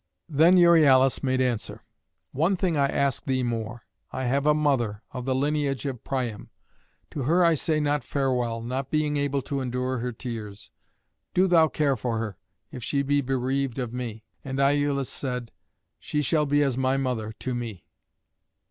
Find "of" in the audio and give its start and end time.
5.11-5.25, 5.85-6.03, 13.77-13.93